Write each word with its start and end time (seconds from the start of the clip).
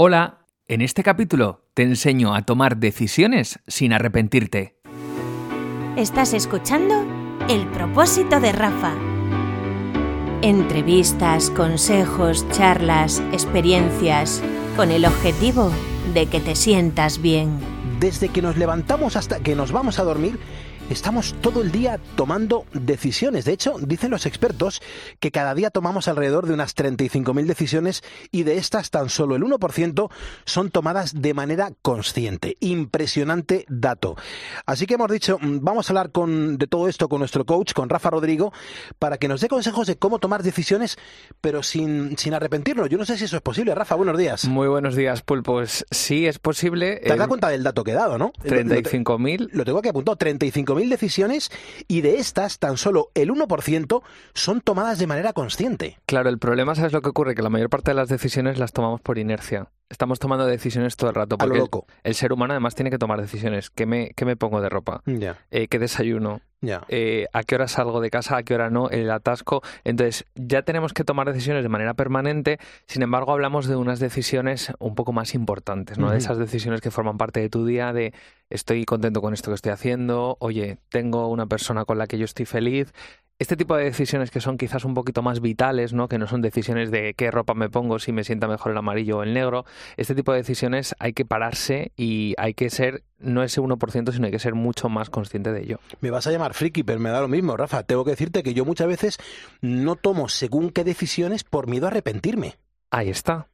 Hola, 0.00 0.46
en 0.68 0.80
este 0.80 1.02
capítulo 1.02 1.64
te 1.74 1.82
enseño 1.82 2.32
a 2.32 2.42
tomar 2.42 2.76
decisiones 2.76 3.58
sin 3.66 3.92
arrepentirte. 3.92 4.78
Estás 5.96 6.34
escuchando 6.34 7.04
El 7.48 7.66
propósito 7.66 8.38
de 8.38 8.52
Rafa. 8.52 8.94
Entrevistas, 10.40 11.50
consejos, 11.50 12.48
charlas, 12.52 13.18
experiencias, 13.32 14.40
con 14.76 14.92
el 14.92 15.04
objetivo 15.04 15.72
de 16.14 16.26
que 16.26 16.38
te 16.38 16.54
sientas 16.54 17.20
bien. 17.20 17.58
Desde 17.98 18.28
que 18.28 18.40
nos 18.40 18.56
levantamos 18.56 19.16
hasta 19.16 19.40
que 19.40 19.56
nos 19.56 19.72
vamos 19.72 19.98
a 19.98 20.04
dormir, 20.04 20.38
estamos 20.90 21.34
todo 21.42 21.62
el 21.62 21.70
día 21.70 22.00
tomando 22.16 22.64
decisiones. 22.72 23.44
De 23.44 23.52
hecho, 23.52 23.76
dicen 23.80 24.10
los 24.10 24.26
expertos 24.26 24.80
que 25.20 25.30
cada 25.30 25.54
día 25.54 25.70
tomamos 25.70 26.08
alrededor 26.08 26.46
de 26.46 26.54
unas 26.54 26.74
35.000 26.74 27.44
decisiones 27.44 28.02
y 28.30 28.44
de 28.44 28.56
estas 28.56 28.90
tan 28.90 29.10
solo 29.10 29.36
el 29.36 29.42
1% 29.42 30.10
son 30.44 30.70
tomadas 30.70 31.20
de 31.20 31.34
manera 31.34 31.72
consciente. 31.82 32.56
Impresionante 32.60 33.66
dato. 33.68 34.16
Así 34.66 34.86
que 34.86 34.94
hemos 34.94 35.10
dicho, 35.10 35.38
mm, 35.40 35.58
vamos 35.60 35.88
a 35.88 35.92
hablar 35.92 36.10
con, 36.10 36.56
de 36.56 36.66
todo 36.66 36.88
esto 36.88 37.08
con 37.08 37.18
nuestro 37.18 37.44
coach, 37.44 37.72
con 37.72 37.88
Rafa 37.88 38.10
Rodrigo, 38.10 38.52
para 38.98 39.18
que 39.18 39.28
nos 39.28 39.40
dé 39.40 39.48
consejos 39.48 39.86
de 39.86 39.96
cómo 39.96 40.18
tomar 40.18 40.42
decisiones, 40.42 40.98
pero 41.40 41.62
sin, 41.62 42.16
sin 42.16 42.34
arrepentirnos. 42.34 42.88
Yo 42.88 42.98
no 42.98 43.04
sé 43.04 43.18
si 43.18 43.24
eso 43.24 43.36
es 43.36 43.42
posible. 43.42 43.74
Rafa, 43.74 43.94
buenos 43.94 44.16
días. 44.16 44.46
Muy 44.46 44.68
buenos 44.68 44.96
días, 44.96 45.22
Pulpos. 45.22 45.84
Sí, 45.90 46.26
es 46.26 46.38
posible. 46.38 47.00
¿Te 47.04 47.12
has 47.12 47.18
dado 47.18 47.28
cuenta 47.28 47.48
del 47.48 47.62
dato 47.62 47.84
que 47.84 47.90
he 47.90 47.94
dado, 47.94 48.16
no? 48.16 48.32
35.000. 48.44 49.50
Lo 49.52 49.64
tengo 49.64 49.78
aquí 49.78 49.88
apuntado, 49.88 50.16
35.000 50.16 50.77
mil 50.78 50.88
decisiones 50.88 51.50
y 51.88 52.00
de 52.00 52.18
estas 52.18 52.58
tan 52.58 52.76
solo 52.76 53.10
el 53.14 53.30
1% 53.30 54.02
son 54.34 54.60
tomadas 54.60 54.98
de 54.98 55.06
manera 55.06 55.32
consciente. 55.32 55.98
Claro, 56.06 56.28
el 56.28 56.38
problema, 56.38 56.74
¿sabes 56.74 56.92
lo 56.92 57.02
que 57.02 57.10
ocurre? 57.10 57.34
Que 57.34 57.42
la 57.42 57.50
mayor 57.50 57.68
parte 57.68 57.90
de 57.90 57.96
las 57.96 58.08
decisiones 58.08 58.58
las 58.58 58.72
tomamos 58.72 59.00
por 59.00 59.18
inercia. 59.18 59.70
Estamos 59.90 60.18
tomando 60.18 60.44
decisiones 60.46 60.96
todo 60.96 61.10
el 61.10 61.16
rato. 61.16 61.38
Porque 61.38 61.58
loco. 61.58 61.86
El, 62.02 62.14
ser 62.14 62.32
humano 62.32 62.52
además 62.52 62.74
tiene 62.74 62.90
que 62.90 62.98
tomar 62.98 63.20
decisiones. 63.20 63.70
¿Qué 63.70 63.86
me, 63.86 64.10
qué 64.10 64.24
me 64.24 64.36
pongo 64.36 64.60
de 64.60 64.68
ropa? 64.68 65.02
Eh, 65.50 65.68
¿Qué 65.68 65.78
desayuno? 65.78 66.42
Eh, 66.88 67.26
¿A 67.32 67.42
qué 67.44 67.54
hora 67.54 67.68
salgo 67.68 68.00
de 68.00 68.10
casa? 68.10 68.36
¿A 68.36 68.42
qué 68.42 68.54
hora 68.54 68.68
no? 68.68 68.90
El 68.90 69.10
atasco. 69.10 69.62
Entonces, 69.84 70.26
ya 70.34 70.62
tenemos 70.62 70.92
que 70.92 71.04
tomar 71.04 71.32
decisiones 71.32 71.62
de 71.62 71.68
manera 71.68 71.94
permanente. 71.94 72.58
Sin 72.86 73.02
embargo, 73.02 73.32
hablamos 73.32 73.66
de 73.66 73.76
unas 73.76 74.00
decisiones 74.00 74.72
un 74.78 74.94
poco 74.94 75.12
más 75.12 75.34
importantes, 75.34 75.98
¿no? 75.98 76.10
De 76.10 76.18
esas 76.18 76.38
decisiones 76.38 76.80
que 76.80 76.90
forman 76.90 77.16
parte 77.16 77.40
de 77.40 77.48
tu 77.48 77.64
día, 77.64 77.92
de 77.92 78.12
estoy 78.50 78.84
contento 78.84 79.22
con 79.22 79.34
esto 79.34 79.50
que 79.50 79.54
estoy 79.54 79.72
haciendo, 79.72 80.36
oye, 80.40 80.78
tengo 80.88 81.28
una 81.28 81.46
persona 81.46 81.84
con 81.84 81.98
la 81.98 82.06
que 82.06 82.18
yo 82.18 82.24
estoy 82.24 82.46
feliz 82.46 82.92
este 83.38 83.56
tipo 83.56 83.76
de 83.76 83.84
decisiones 83.84 84.30
que 84.30 84.40
son 84.40 84.58
quizás 84.58 84.84
un 84.84 84.94
poquito 84.94 85.22
más 85.22 85.40
vitales, 85.40 85.92
¿no? 85.92 86.08
que 86.08 86.18
no 86.18 86.26
son 86.26 86.42
decisiones 86.42 86.90
de 86.90 87.14
qué 87.14 87.30
ropa 87.30 87.54
me 87.54 87.70
pongo, 87.70 87.98
si 87.98 88.10
me 88.10 88.24
sienta 88.24 88.48
mejor 88.48 88.72
el 88.72 88.78
amarillo 88.78 89.18
o 89.18 89.22
el 89.22 89.32
negro, 89.32 89.64
este 89.96 90.14
tipo 90.14 90.32
de 90.32 90.38
decisiones 90.38 90.96
hay 90.98 91.12
que 91.12 91.24
pararse 91.24 91.92
y 91.96 92.34
hay 92.36 92.54
que 92.54 92.68
ser, 92.68 93.04
no 93.18 93.44
ese 93.44 93.60
1%, 93.60 94.12
sino 94.12 94.26
hay 94.26 94.32
que 94.32 94.38
ser 94.40 94.54
mucho 94.54 94.88
más 94.88 95.08
consciente 95.08 95.52
de 95.52 95.62
ello. 95.62 95.80
Me 96.00 96.10
vas 96.10 96.26
a 96.26 96.32
llamar 96.32 96.54
friki, 96.54 96.82
pero 96.82 96.98
me 96.98 97.10
da 97.10 97.20
lo 97.20 97.28
mismo, 97.28 97.56
Rafa. 97.56 97.84
Tengo 97.84 98.04
que 98.04 98.10
decirte 98.10 98.42
que 98.42 98.54
yo 98.54 98.64
muchas 98.64 98.88
veces 98.88 99.18
no 99.60 99.94
tomo 99.94 100.28
según 100.28 100.70
qué 100.70 100.82
decisiones 100.82 101.44
por 101.44 101.68
miedo 101.68 101.86
a 101.86 101.90
arrepentirme. 101.90 102.56
Ahí 102.90 103.08
está. 103.08 103.48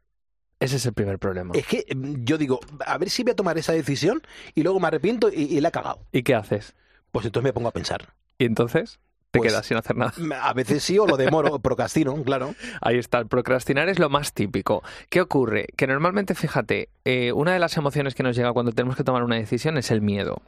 Ese 0.60 0.76
es 0.76 0.86
el 0.86 0.94
primer 0.94 1.18
problema. 1.18 1.52
Es 1.54 1.66
que 1.66 1.84
mm, 1.94 2.24
yo 2.24 2.38
digo, 2.38 2.60
a 2.86 2.96
ver 2.96 3.10
si 3.10 3.22
voy 3.22 3.32
a 3.32 3.36
tomar 3.36 3.58
esa 3.58 3.72
decisión 3.72 4.22
y 4.54 4.62
luego 4.62 4.80
me 4.80 4.86
arrepiento 4.86 5.28
y, 5.28 5.42
y 5.42 5.60
la 5.60 5.68
he 5.68 5.72
cagado. 5.72 6.06
¿Y 6.10 6.22
qué 6.22 6.34
haces? 6.34 6.74
Pues 7.12 7.26
entonces 7.26 7.44
me 7.44 7.52
pongo 7.52 7.68
a 7.68 7.72
pensar. 7.72 8.14
¿Y 8.38 8.46
entonces? 8.46 8.98
Te 9.34 9.38
Pues, 9.40 9.52
quedas 9.52 9.66
sin 9.66 9.76
hacer 9.76 9.96
nada. 9.96 10.12
A 10.42 10.52
veces 10.54 10.82
sí 10.82 10.96
o 10.98 11.06
lo 11.06 11.16
demoro, 11.16 11.58
procrastino, 11.60 12.14
claro. 12.22 12.54
Ahí 12.80 12.98
está, 12.98 13.18
el 13.18 13.26
procrastinar 13.26 13.88
es 13.88 13.98
lo 13.98 14.08
más 14.08 14.32
típico. 14.32 14.82
¿Qué 15.10 15.20
ocurre? 15.20 15.66
Que 15.76 15.88
normalmente, 15.88 16.34
fíjate, 16.36 16.88
eh, 17.04 17.32
una 17.32 17.52
de 17.52 17.58
las 17.58 17.76
emociones 17.76 18.14
que 18.14 18.22
nos 18.22 18.36
llega 18.36 18.52
cuando 18.52 18.70
tenemos 18.72 18.96
que 18.96 19.02
tomar 19.02 19.24
una 19.24 19.34
decisión 19.36 19.76
es 19.76 19.90
el 19.90 20.00
miedo. 20.02 20.40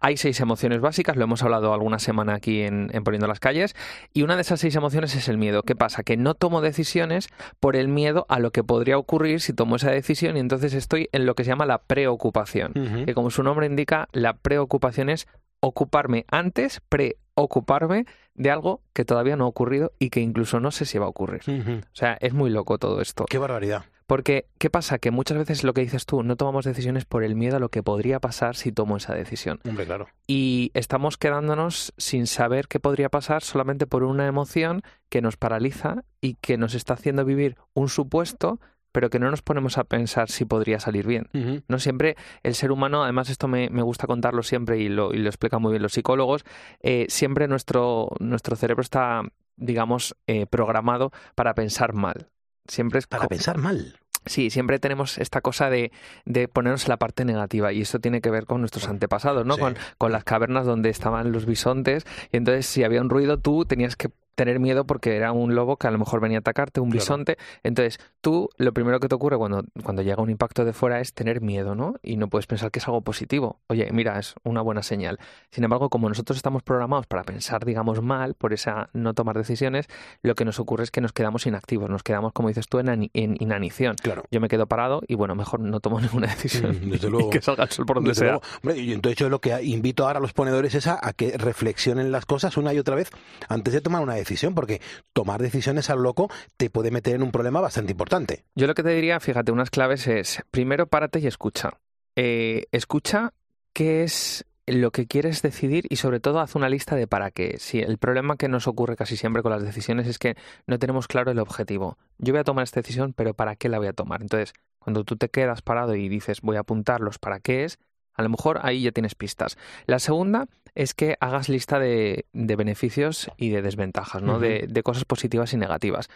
Hay 0.00 0.16
seis 0.16 0.40
emociones 0.40 0.80
básicas, 0.80 1.16
lo 1.16 1.22
hemos 1.24 1.42
hablado 1.44 1.72
alguna 1.72 2.00
semana 2.00 2.34
aquí 2.34 2.62
en, 2.62 2.90
en 2.92 3.04
Poniendo 3.04 3.28
las 3.28 3.38
Calles, 3.38 3.76
y 4.12 4.22
una 4.22 4.34
de 4.34 4.42
esas 4.42 4.58
seis 4.60 4.74
emociones 4.74 5.14
es 5.14 5.28
el 5.28 5.38
miedo. 5.38 5.62
¿Qué 5.62 5.76
pasa? 5.76 6.02
Que 6.02 6.16
no 6.16 6.34
tomo 6.34 6.60
decisiones 6.60 7.28
por 7.60 7.76
el 7.76 7.86
miedo 7.86 8.26
a 8.28 8.40
lo 8.40 8.50
que 8.50 8.64
podría 8.64 8.98
ocurrir 8.98 9.40
si 9.40 9.52
tomo 9.52 9.76
esa 9.76 9.90
decisión 9.92 10.36
y 10.36 10.40
entonces 10.40 10.74
estoy 10.74 11.08
en 11.12 11.26
lo 11.26 11.34
que 11.36 11.44
se 11.44 11.50
llama 11.50 11.64
la 11.64 11.78
preocupación. 11.78 12.72
Que 13.06 13.14
como 13.14 13.30
su 13.30 13.42
nombre 13.42 13.66
indica, 13.66 14.08
la 14.12 14.34
preocupación 14.34 15.08
es 15.08 15.28
ocuparme 15.62 16.26
antes, 16.28 16.82
preocuparme 16.88 18.04
de 18.34 18.50
algo 18.50 18.82
que 18.92 19.04
todavía 19.04 19.36
no 19.36 19.44
ha 19.44 19.48
ocurrido 19.48 19.92
y 19.98 20.10
que 20.10 20.20
incluso 20.20 20.60
no 20.60 20.70
sé 20.70 20.84
si 20.84 20.98
va 20.98 21.06
a 21.06 21.08
ocurrir. 21.08 21.42
O 21.46 21.94
sea, 21.94 22.18
es 22.20 22.34
muy 22.34 22.50
loco 22.50 22.78
todo 22.78 23.00
esto. 23.00 23.24
Qué 23.26 23.38
barbaridad. 23.38 23.84
Porque, 24.06 24.46
¿qué 24.58 24.68
pasa? 24.68 24.98
Que 24.98 25.10
muchas 25.10 25.38
veces 25.38 25.64
lo 25.64 25.72
que 25.72 25.80
dices 25.80 26.04
tú, 26.04 26.22
no 26.22 26.36
tomamos 26.36 26.64
decisiones 26.64 27.04
por 27.04 27.22
el 27.22 27.36
miedo 27.36 27.56
a 27.56 27.60
lo 27.60 27.70
que 27.70 27.82
podría 27.82 28.20
pasar 28.20 28.56
si 28.56 28.72
tomo 28.72 28.96
esa 28.96 29.14
decisión. 29.14 29.60
Hombre, 29.66 29.86
claro. 29.86 30.08
Y 30.26 30.70
estamos 30.74 31.16
quedándonos 31.16 31.94
sin 31.96 32.26
saber 32.26 32.68
qué 32.68 32.80
podría 32.80 33.08
pasar 33.08 33.42
solamente 33.42 33.86
por 33.86 34.02
una 34.02 34.26
emoción 34.26 34.82
que 35.08 35.22
nos 35.22 35.36
paraliza 35.36 36.04
y 36.20 36.34
que 36.34 36.58
nos 36.58 36.74
está 36.74 36.94
haciendo 36.94 37.24
vivir 37.24 37.56
un 37.72 37.88
supuesto, 37.88 38.60
pero 38.92 39.10
que 39.10 39.18
no 39.18 39.30
nos 39.30 39.42
ponemos 39.42 39.78
a 39.78 39.84
pensar 39.84 40.30
si 40.30 40.44
podría 40.44 40.78
salir 40.78 41.06
bien. 41.06 41.28
No 41.66 41.78
siempre 41.78 42.16
el 42.42 42.54
ser 42.54 42.70
humano, 42.70 43.02
además 43.02 43.30
esto 43.30 43.48
me, 43.48 43.70
me 43.70 43.82
gusta 43.82 44.06
contarlo 44.06 44.42
siempre 44.42 44.78
y 44.78 44.88
lo, 44.88 45.12
y 45.12 45.18
lo 45.18 45.28
explican 45.28 45.60
muy 45.60 45.72
bien 45.72 45.82
los 45.82 45.92
psicólogos, 45.92 46.44
eh, 46.80 47.06
siempre 47.08 47.48
nuestro, 47.48 48.10
nuestro 48.20 48.56
cerebro 48.56 48.82
está, 48.82 49.22
digamos, 49.56 50.16
eh, 50.26 50.46
programado 50.46 51.10
para 51.34 51.54
pensar 51.54 51.94
mal. 51.94 52.28
Siempre 52.68 53.00
es 53.00 53.06
Para 53.06 53.26
pensar 53.26 53.58
mal. 53.58 53.98
Sí, 54.24 54.50
siempre 54.50 54.78
tenemos 54.78 55.18
esta 55.18 55.40
cosa 55.40 55.68
de, 55.68 55.90
de 56.24 56.46
ponernos 56.46 56.84
en 56.84 56.90
la 56.90 56.96
parte 56.96 57.24
negativa 57.24 57.72
y 57.72 57.80
esto 57.80 57.98
tiene 57.98 58.20
que 58.20 58.30
ver 58.30 58.46
con 58.46 58.60
nuestros 58.60 58.86
antepasados, 58.88 59.44
¿no? 59.44 59.54
Sí. 59.54 59.60
Con, 59.60 59.76
con 59.98 60.12
las 60.12 60.22
cavernas 60.22 60.64
donde 60.64 60.90
estaban 60.90 61.32
los 61.32 61.44
bisontes 61.44 62.06
y 62.30 62.36
entonces 62.36 62.66
si 62.66 62.84
había 62.84 63.00
un 63.00 63.10
ruido 63.10 63.40
tú 63.40 63.64
tenías 63.64 63.96
que 63.96 64.10
tener 64.34 64.58
miedo 64.60 64.84
porque 64.86 65.16
era 65.16 65.32
un 65.32 65.54
lobo 65.54 65.76
que 65.76 65.86
a 65.86 65.90
lo 65.90 65.98
mejor 65.98 66.20
venía 66.20 66.38
a 66.38 66.40
atacarte, 66.40 66.80
un 66.80 66.90
Claro. 66.90 67.00
bisonte. 67.02 67.36
Entonces 67.62 67.98
tú 68.20 68.48
lo 68.56 68.72
primero 68.72 69.00
que 69.00 69.08
te 69.08 69.14
ocurre 69.14 69.36
cuando, 69.36 69.64
cuando 69.82 70.02
llega 70.02 70.22
un 70.22 70.30
impacto 70.30 70.64
de 70.64 70.72
fuera 70.72 71.00
es 71.00 71.12
tener 71.14 71.40
miedo, 71.40 71.74
¿no? 71.74 71.94
Y 72.02 72.16
no 72.16 72.28
puedes 72.28 72.46
pensar 72.46 72.70
que 72.70 72.78
es 72.78 72.86
algo 72.86 73.00
positivo. 73.02 73.60
Oye, 73.68 73.88
mira, 73.92 74.18
es 74.18 74.34
una 74.44 74.60
buena 74.62 74.82
señal. 74.82 75.18
Sin 75.50 75.64
embargo, 75.64 75.90
como 75.90 76.08
nosotros 76.08 76.36
estamos 76.36 76.62
programados 76.62 77.06
para 77.06 77.24
pensar, 77.24 77.64
digamos, 77.64 78.00
mal, 78.02 78.34
por 78.34 78.52
esa 78.52 78.88
no 78.92 79.14
tomar 79.14 79.36
decisiones, 79.36 79.86
lo 80.22 80.34
que 80.34 80.44
nos 80.44 80.58
ocurre 80.60 80.84
es 80.84 80.90
que 80.90 81.00
nos 81.00 81.12
quedamos 81.12 81.46
inactivos, 81.46 81.90
nos 81.90 82.02
quedamos, 82.02 82.32
como 82.32 82.48
dices 82.48 82.68
tú, 82.68 82.78
en, 82.78 82.88
en 83.12 83.36
inanición 83.40 83.96
Claro. 84.02 84.24
yo 84.30 84.40
me 84.40 84.48
quedo 84.48 84.66
parado 84.66 85.02
y 85.06 85.14
bueno, 85.14 85.34
mejor 85.34 85.60
no 85.60 85.80
tomo 85.80 86.00
ninguna 86.00 86.28
decisión. 86.28 86.78
Mm, 86.82 86.90
desde 86.90 87.10
luego. 87.10 87.28
y 87.28 87.30
que 87.30 87.42
salga 87.42 87.64
el 87.64 87.70
sol 87.70 87.86
por 87.86 87.96
donde 87.96 88.10
Desde 88.10 88.26
sea. 88.26 88.40
Hombre, 88.62 88.78
y 88.80 88.92
entonces 88.92 89.18
yo 89.18 89.28
lo 89.28 89.40
que 89.40 89.62
invito 89.62 90.06
ahora 90.06 90.18
a 90.18 90.22
los 90.22 90.32
ponedores 90.32 90.74
es 90.74 90.86
a, 90.86 90.98
a 91.02 91.12
que 91.12 91.36
reflexionen 91.36 92.10
las 92.12 92.24
cosas 92.26 92.56
una 92.56 92.72
y 92.72 92.78
otra 92.78 92.94
vez 92.94 93.10
antes 93.48 93.72
de 93.74 93.80
tomar 93.80 94.02
una 94.02 94.14
decisión, 94.14 94.21
porque 94.54 94.80
tomar 95.12 95.40
decisiones 95.42 95.90
al 95.90 96.02
loco 96.02 96.30
te 96.56 96.70
puede 96.70 96.90
meter 96.90 97.14
en 97.14 97.22
un 97.22 97.32
problema 97.32 97.60
bastante 97.60 97.92
importante. 97.92 98.44
Yo 98.54 98.66
lo 98.66 98.74
que 98.74 98.82
te 98.82 98.90
diría, 98.90 99.20
fíjate, 99.20 99.52
unas 99.52 99.70
claves 99.70 100.06
es, 100.06 100.42
primero 100.50 100.86
párate 100.86 101.20
y 101.20 101.26
escucha. 101.26 101.78
Eh, 102.16 102.66
escucha 102.72 103.32
qué 103.72 104.02
es 104.02 104.44
lo 104.66 104.90
que 104.90 105.06
quieres 105.06 105.42
decidir 105.42 105.86
y 105.88 105.96
sobre 105.96 106.20
todo 106.20 106.40
haz 106.40 106.54
una 106.54 106.68
lista 106.68 106.94
de 106.94 107.06
para 107.06 107.30
qué. 107.30 107.56
Si 107.58 107.80
el 107.80 107.98
problema 107.98 108.36
que 108.36 108.48
nos 108.48 108.68
ocurre 108.68 108.96
casi 108.96 109.16
siempre 109.16 109.42
con 109.42 109.52
las 109.52 109.62
decisiones 109.62 110.06
es 110.06 110.18
que 110.18 110.36
no 110.66 110.78
tenemos 110.78 111.08
claro 111.08 111.30
el 111.30 111.38
objetivo. 111.38 111.98
Yo 112.18 112.32
voy 112.32 112.40
a 112.40 112.44
tomar 112.44 112.64
esta 112.64 112.80
decisión, 112.80 113.12
pero 113.12 113.34
¿para 113.34 113.56
qué 113.56 113.68
la 113.68 113.78
voy 113.78 113.88
a 113.88 113.92
tomar? 113.92 114.22
Entonces, 114.22 114.54
cuando 114.78 115.04
tú 115.04 115.16
te 115.16 115.28
quedas 115.28 115.62
parado 115.62 115.94
y 115.94 116.08
dices 116.08 116.40
voy 116.42 116.56
a 116.56 116.60
apuntar 116.60 117.00
los 117.00 117.18
para 117.18 117.40
qué 117.40 117.64
es, 117.64 117.78
a 118.14 118.22
lo 118.22 118.28
mejor 118.28 118.60
ahí 118.62 118.82
ya 118.82 118.92
tienes 118.92 119.14
pistas. 119.14 119.56
La 119.86 119.98
segunda 119.98 120.46
es 120.74 120.94
que 120.94 121.16
hagas 121.20 121.48
lista 121.48 121.78
de, 121.78 122.26
de 122.32 122.56
beneficios 122.56 123.30
y 123.36 123.50
de 123.50 123.62
desventajas, 123.62 124.22
¿no? 124.22 124.38
De, 124.38 124.66
de 124.68 124.82
cosas 124.82 125.04
positivas 125.04 125.52
y 125.52 125.56
negativas. 125.56 126.08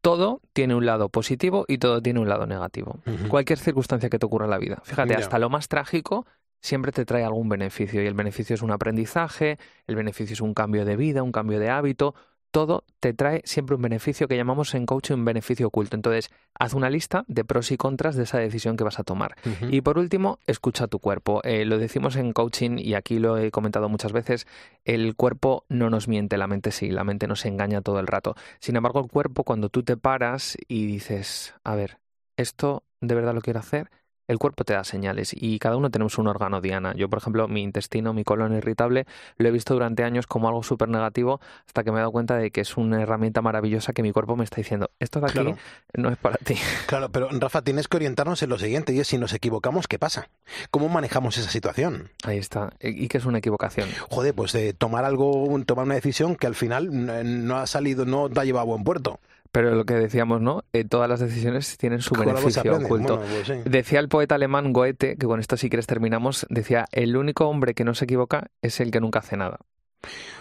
Todo 0.00 0.40
tiene 0.52 0.74
un 0.74 0.84
lado 0.84 1.08
positivo 1.08 1.64
y 1.68 1.78
todo 1.78 2.02
tiene 2.02 2.20
un 2.20 2.28
lado 2.28 2.46
negativo. 2.46 2.98
Cualquier 3.28 3.58
circunstancia 3.58 4.10
que 4.10 4.18
te 4.18 4.26
ocurra 4.26 4.46
en 4.46 4.50
la 4.50 4.58
vida. 4.58 4.80
Fíjate, 4.84 5.14
hasta 5.14 5.38
lo 5.38 5.48
más 5.48 5.68
trágico 5.68 6.26
siempre 6.60 6.92
te 6.92 7.04
trae 7.04 7.24
algún 7.24 7.48
beneficio 7.48 8.02
y 8.02 8.06
el 8.06 8.14
beneficio 8.14 8.54
es 8.54 8.62
un 8.62 8.70
aprendizaje, 8.70 9.58
el 9.86 9.96
beneficio 9.96 10.34
es 10.34 10.40
un 10.40 10.54
cambio 10.54 10.84
de 10.84 10.96
vida, 10.96 11.22
un 11.22 11.32
cambio 11.32 11.58
de 11.58 11.70
hábito. 11.70 12.14
Todo 12.52 12.84
te 13.00 13.14
trae 13.14 13.42
siempre 13.44 13.74
un 13.74 13.82
beneficio 13.82 14.28
que 14.28 14.36
llamamos 14.36 14.74
en 14.74 14.86
coaching 14.86 15.14
un 15.14 15.24
beneficio 15.24 15.66
oculto. 15.66 15.96
Entonces, 15.96 16.30
haz 16.54 16.74
una 16.74 16.90
lista 16.90 17.24
de 17.26 17.44
pros 17.44 17.72
y 17.72 17.76
contras 17.76 18.14
de 18.14 18.22
esa 18.22 18.38
decisión 18.38 18.76
que 18.76 18.84
vas 18.84 18.98
a 19.00 19.04
tomar. 19.04 19.36
Y 19.70 19.80
por 19.80 19.98
último, 19.98 20.38
escucha 20.46 20.86
tu 20.86 20.98
cuerpo. 20.98 21.40
Eh, 21.44 21.64
lo 21.64 21.78
decimos 21.78 22.14
en 22.16 22.32
coaching 22.32 22.78
y 22.78 22.94
aquí 22.94 23.18
lo 23.18 23.38
he 23.38 23.50
comentado 23.50 23.88
muchas 23.88 24.12
veces, 24.12 24.46
el 24.84 25.16
cuerpo 25.16 25.64
no 25.68 25.90
nos 25.90 26.08
miente, 26.08 26.36
la 26.36 26.46
mente 26.46 26.70
sí, 26.72 26.90
la 26.90 27.04
mente 27.04 27.26
nos 27.26 27.44
engaña 27.46 27.80
todo 27.80 27.98
el 27.98 28.06
rato. 28.06 28.36
Sin 28.60 28.76
embargo, 28.76 29.00
el 29.00 29.10
cuerpo 29.10 29.44
cuando 29.44 29.70
tú 29.70 29.82
te 29.82 29.96
paras 29.96 30.58
y 30.68 30.86
dices, 30.86 31.54
a 31.64 31.74
ver, 31.74 31.98
¿esto 32.36 32.84
de 33.00 33.14
verdad 33.14 33.34
lo 33.34 33.40
quiero 33.40 33.60
hacer? 33.60 33.90
El 34.28 34.38
cuerpo 34.38 34.64
te 34.64 34.72
da 34.74 34.84
señales 34.84 35.34
y 35.36 35.58
cada 35.58 35.76
uno 35.76 35.90
tenemos 35.90 36.18
un 36.18 36.28
órgano 36.28 36.60
diana. 36.60 36.94
Yo, 36.94 37.08
por 37.08 37.18
ejemplo, 37.18 37.48
mi 37.48 37.62
intestino, 37.62 38.12
mi 38.12 38.24
colon 38.24 38.56
irritable, 38.56 39.06
lo 39.36 39.48
he 39.48 39.50
visto 39.50 39.74
durante 39.74 40.04
años 40.04 40.26
como 40.26 40.48
algo 40.48 40.62
súper 40.62 40.88
negativo 40.88 41.40
hasta 41.66 41.84
que 41.84 41.90
me 41.90 41.98
he 41.98 42.00
dado 42.00 42.12
cuenta 42.12 42.36
de 42.36 42.50
que 42.50 42.60
es 42.60 42.76
una 42.76 43.02
herramienta 43.02 43.42
maravillosa 43.42 43.92
que 43.92 44.02
mi 44.02 44.12
cuerpo 44.12 44.36
me 44.36 44.44
está 44.44 44.56
diciendo, 44.56 44.90
esto 44.98 45.20
de 45.20 45.26
aquí 45.26 45.54
no 45.94 46.08
es 46.10 46.18
para 46.18 46.36
ti. 46.36 46.56
Claro, 46.86 47.10
pero 47.10 47.28
Rafa, 47.30 47.62
tienes 47.62 47.88
que 47.88 47.96
orientarnos 47.96 48.42
en 48.42 48.50
lo 48.50 48.58
siguiente 48.58 48.92
y 48.92 49.00
es 49.00 49.08
si 49.08 49.18
nos 49.18 49.32
equivocamos, 49.32 49.88
¿qué 49.88 49.98
pasa? 49.98 50.28
¿Cómo 50.70 50.88
manejamos 50.88 51.38
esa 51.38 51.50
situación? 51.50 52.10
Ahí 52.24 52.38
está. 52.38 52.72
¿Y 52.80 53.08
qué 53.08 53.18
es 53.18 53.24
una 53.24 53.38
equivocación? 53.38 53.88
Joder, 54.10 54.34
pues 54.34 54.52
de 54.52 54.72
tomar 54.72 55.04
algo, 55.04 55.48
tomar 55.66 55.86
una 55.86 55.94
decisión 55.94 56.36
que 56.36 56.46
al 56.46 56.54
final 56.54 56.88
no 56.90 57.56
ha 57.56 57.66
salido, 57.66 58.04
no 58.04 58.28
te 58.28 58.40
ha 58.40 58.44
llevado 58.44 58.62
a 58.62 58.66
buen 58.66 58.84
puerto. 58.84 59.20
Pero 59.52 59.74
lo 59.74 59.84
que 59.84 59.94
decíamos, 59.94 60.40
¿no? 60.40 60.64
Eh, 60.72 60.84
todas 60.84 61.08
las 61.08 61.20
decisiones 61.20 61.76
tienen 61.76 62.00
su 62.00 62.14
beneficio 62.14 62.74
oculto. 62.74 63.20
Pues 63.20 63.64
decía 63.64 64.00
el 64.00 64.08
poeta 64.08 64.34
alemán 64.34 64.72
Goethe, 64.72 65.16
que 65.16 65.26
con 65.26 65.40
esto 65.40 65.58
si 65.58 65.68
quieres 65.68 65.86
terminamos, 65.86 66.46
decía, 66.48 66.86
el 66.90 67.16
único 67.16 67.46
hombre 67.46 67.74
que 67.74 67.84
no 67.84 67.94
se 67.94 68.06
equivoca 68.06 68.50
es 68.62 68.80
el 68.80 68.90
que 68.90 69.00
nunca 69.00 69.18
hace 69.18 69.36
nada. 69.36 69.58